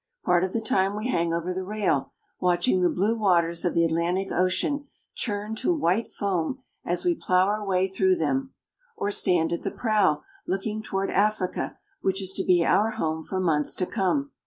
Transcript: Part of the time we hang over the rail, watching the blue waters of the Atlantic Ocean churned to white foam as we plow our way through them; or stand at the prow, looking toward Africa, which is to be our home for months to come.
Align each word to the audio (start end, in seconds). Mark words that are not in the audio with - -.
Part 0.25 0.43
of 0.43 0.51
the 0.51 0.61
time 0.61 0.95
we 0.97 1.09
hang 1.09 1.31
over 1.31 1.53
the 1.53 1.63
rail, 1.63 2.11
watching 2.39 2.81
the 2.81 2.89
blue 2.89 3.15
waters 3.15 3.63
of 3.63 3.75
the 3.75 3.85
Atlantic 3.85 4.31
Ocean 4.31 4.87
churned 5.13 5.59
to 5.59 5.75
white 5.75 6.11
foam 6.11 6.57
as 6.83 7.05
we 7.05 7.13
plow 7.13 7.45
our 7.45 7.63
way 7.63 7.87
through 7.87 8.15
them; 8.15 8.51
or 8.97 9.11
stand 9.11 9.53
at 9.53 9.61
the 9.61 9.69
prow, 9.69 10.23
looking 10.47 10.81
toward 10.81 11.11
Africa, 11.11 11.77
which 12.01 12.19
is 12.19 12.33
to 12.33 12.43
be 12.43 12.65
our 12.65 12.89
home 12.95 13.21
for 13.21 13.39
months 13.39 13.75
to 13.75 13.85
come. 13.85 14.31